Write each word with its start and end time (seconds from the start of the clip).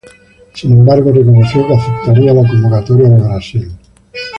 Sin 0.55 0.71
embargo, 0.79 1.11
reconoció 1.11 1.67
que 1.67 1.75
aceptaría 1.75 2.33
la 2.33 2.47
convocatoria 2.49 3.07
de 3.07 3.21
Brasil. 3.21 3.71